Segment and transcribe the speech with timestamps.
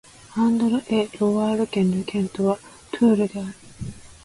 [0.35, 2.57] アンドル＝エ＝ロワール県の県都は
[2.91, 3.53] トゥールである